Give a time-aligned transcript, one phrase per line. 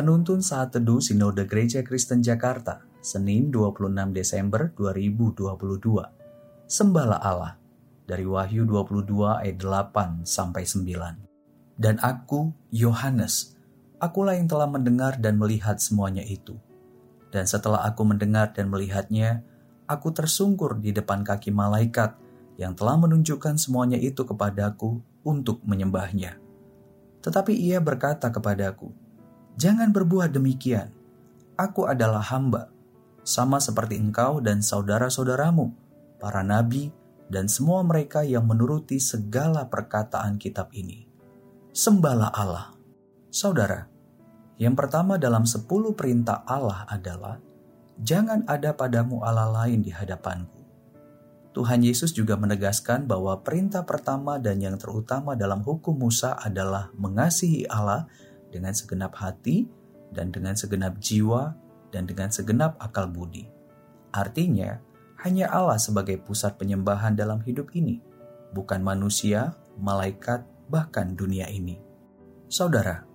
[0.00, 5.44] Penuntun Saat Teduh Sinode Gereja Kristen Jakarta, Senin 26 Desember 2022.
[6.64, 7.60] Sembahlah Allah
[8.08, 9.04] dari Wahyu 22
[9.44, 11.76] ayat 8 sampai 9.
[11.76, 13.60] Dan aku, Yohanes,
[14.00, 16.56] akulah yang telah mendengar dan melihat semuanya itu.
[17.28, 19.44] Dan setelah aku mendengar dan melihatnya,
[19.84, 22.16] aku tersungkur di depan kaki malaikat
[22.56, 26.40] yang telah menunjukkan semuanya itu kepadaku untuk menyembahnya.
[27.20, 28.96] Tetapi ia berkata kepadaku,
[29.60, 30.88] Jangan berbuat demikian.
[31.60, 32.72] Aku adalah hamba,
[33.20, 35.76] sama seperti engkau dan saudara-saudaramu,
[36.16, 36.88] para nabi,
[37.28, 41.04] dan semua mereka yang menuruti segala perkataan kitab ini.
[41.76, 42.72] Sembahlah Allah.
[43.28, 43.84] Saudara,
[44.56, 47.36] yang pertama dalam sepuluh perintah Allah adalah,
[48.00, 50.56] Jangan ada padamu Allah lain di hadapanku.
[51.52, 57.68] Tuhan Yesus juga menegaskan bahwa perintah pertama dan yang terutama dalam hukum Musa adalah mengasihi
[57.68, 58.08] Allah
[58.50, 59.66] dengan segenap hati
[60.10, 61.54] dan dengan segenap jiwa
[61.94, 63.46] dan dengan segenap akal budi.
[64.10, 64.82] Artinya,
[65.22, 68.02] hanya Allah sebagai pusat penyembahan dalam hidup ini,
[68.50, 71.78] bukan manusia, malaikat, bahkan dunia ini.
[72.50, 73.06] Saudara,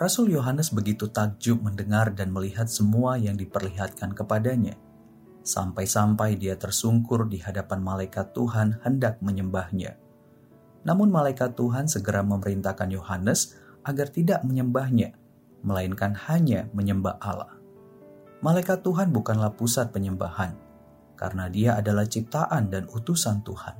[0.00, 4.74] Rasul Yohanes begitu takjub mendengar dan melihat semua yang diperlihatkan kepadanya,
[5.44, 10.00] sampai-sampai dia tersungkur di hadapan malaikat Tuhan hendak menyembahnya.
[10.82, 15.14] Namun malaikat Tuhan segera memerintahkan Yohanes agar tidak menyembahnya,
[15.62, 17.54] melainkan hanya menyembah Allah.
[18.42, 20.58] Malaikat Tuhan bukanlah pusat penyembahan,
[21.14, 23.78] karena dia adalah ciptaan dan utusan Tuhan.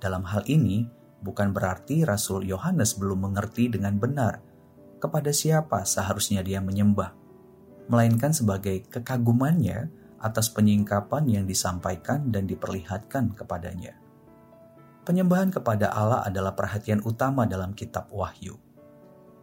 [0.00, 0.88] Dalam hal ini,
[1.20, 4.40] bukan berarti Rasul Yohanes belum mengerti dengan benar
[4.96, 7.12] kepada siapa seharusnya dia menyembah,
[7.92, 13.94] melainkan sebagai kekagumannya atas penyingkapan yang disampaikan dan diperlihatkan kepadanya.
[15.06, 18.67] Penyembahan kepada Allah adalah perhatian utama dalam kitab Wahyu.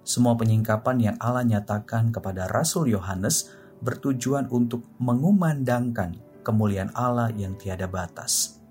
[0.06, 3.50] Semua penyingkapan yang Allah nyatakan kepada Rasul Yohanes
[3.82, 8.62] bertujuan untuk mengumandangkan kemuliaan Allah yang tiada batas.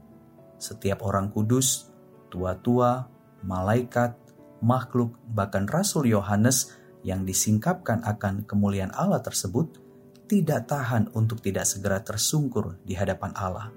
[0.63, 1.91] Setiap orang kudus,
[2.31, 3.11] tua-tua,
[3.43, 4.15] malaikat,
[4.63, 6.71] makhluk, bahkan Rasul Yohanes
[7.03, 9.83] yang disingkapkan akan kemuliaan Allah tersebut
[10.31, 13.69] tidak tahan untuk tidak segera tersungkur di hadapan Allah.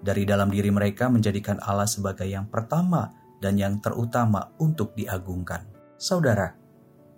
[0.00, 5.68] Dari dalam diri mereka menjadikan Allah sebagai yang pertama dan yang terutama untuk diagungkan.
[6.00, 6.59] Saudara,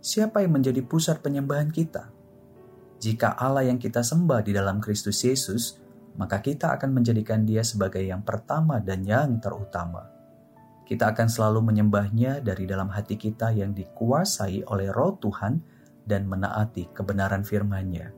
[0.03, 2.11] siapa yang menjadi pusat penyembahan kita?
[2.99, 5.79] Jika Allah yang kita sembah di dalam Kristus Yesus,
[6.19, 10.11] maka kita akan menjadikan Dia sebagai yang pertama dan yang terutama.
[10.83, 15.63] Kita akan selalu menyembahnya dari dalam hati kita yang dikuasai oleh Roh Tuhan
[16.03, 18.11] dan menaati kebenaran firman-Nya.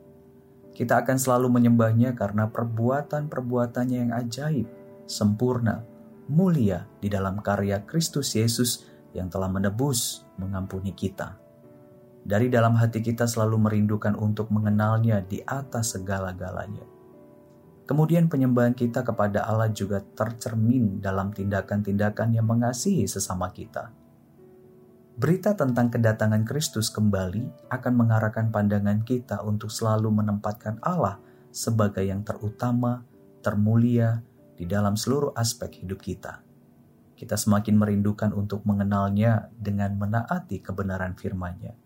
[0.75, 4.67] Kita akan selalu menyembahnya karena perbuatan-perbuatannya yang ajaib,
[5.07, 5.85] sempurna,
[6.33, 11.44] mulia di dalam karya Kristus Yesus yang telah menebus, mengampuni kita
[12.25, 16.89] dari dalam hati kita selalu merindukan untuk mengenalnya di atas segala-galanya.
[17.85, 23.93] Kemudian penyembahan kita kepada Allah juga tercermin dalam tindakan-tindakan yang mengasihi sesama kita.
[25.21, 31.21] Berita tentang kedatangan Kristus kembali akan mengarahkan pandangan kita untuk selalu menempatkan Allah
[31.53, 33.05] sebagai yang terutama,
[33.45, 34.25] termulia
[34.57, 36.41] di dalam seluruh aspek hidup kita.
[37.15, 41.84] Kita semakin merindukan untuk mengenalnya dengan menaati kebenaran firman-Nya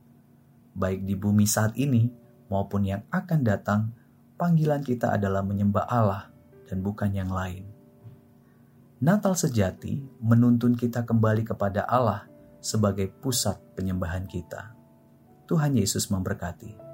[0.79, 2.07] baik di bumi saat ini
[2.47, 3.91] maupun yang akan datang,
[4.39, 6.31] panggilan kita adalah menyembah Allah
[6.71, 7.67] dan bukan yang lain.
[9.03, 12.27] Natal sejati menuntun kita kembali kepada Allah
[12.59, 14.75] sebagai pusat penyembahan kita.
[15.47, 16.88] Tuhan Yesus memberkati.